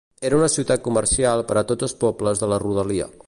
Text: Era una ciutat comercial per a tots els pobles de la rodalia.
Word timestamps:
Era 0.27 0.37
una 0.37 0.47
ciutat 0.53 0.81
comercial 0.87 1.45
per 1.51 1.59
a 1.61 1.65
tots 1.73 1.89
els 1.91 1.97
pobles 2.07 2.43
de 2.45 2.53
la 2.55 2.61
rodalia. 2.67 3.15